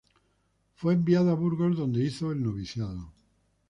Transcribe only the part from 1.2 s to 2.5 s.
a Burgos, donde hizo el